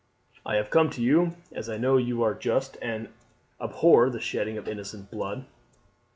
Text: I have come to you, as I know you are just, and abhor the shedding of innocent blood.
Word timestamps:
I 0.47 0.55
have 0.55 0.71
come 0.71 0.89
to 0.97 1.01
you, 1.03 1.35
as 1.51 1.69
I 1.69 1.77
know 1.77 1.97
you 1.97 2.23
are 2.23 2.33
just, 2.33 2.75
and 2.81 3.09
abhor 3.61 4.09
the 4.09 4.19
shedding 4.19 4.57
of 4.57 4.67
innocent 4.67 5.11
blood. 5.11 5.45